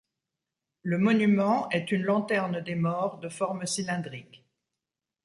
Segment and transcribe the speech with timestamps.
[0.81, 4.43] Le monument est une lanterne des morts de forme cylindrique.